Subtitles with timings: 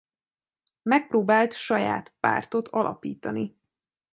[0.81, 3.57] Megpróbált saját pártot alapítani.